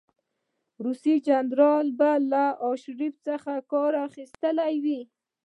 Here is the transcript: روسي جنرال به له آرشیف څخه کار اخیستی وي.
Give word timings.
روسي 0.85 1.15
جنرال 1.27 1.87
به 1.99 2.11
له 2.31 2.43
آرشیف 2.69 3.13
څخه 3.27 3.51
کار 3.71 3.91
اخیستی 4.07 4.51
وي. 4.83 4.99